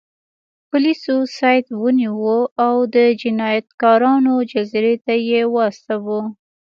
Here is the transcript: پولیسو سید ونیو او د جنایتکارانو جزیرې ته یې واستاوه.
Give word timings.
پولیسو 0.69 1.15
سید 1.39 1.65
ونیو 1.81 2.31
او 2.65 2.75
د 2.95 2.97
جنایتکارانو 3.21 4.33
جزیرې 4.51 4.95
ته 5.05 5.13
یې 5.29 5.41
واستاوه. 5.53 6.19